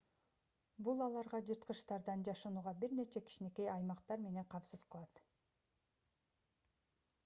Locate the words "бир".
2.85-2.97